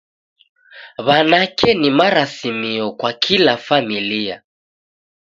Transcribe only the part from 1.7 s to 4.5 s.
ni marasimio kwa kila familia